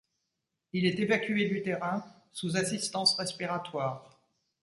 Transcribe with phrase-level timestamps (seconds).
[0.73, 4.09] Il est évacué du terrain sous assistance respiratoire.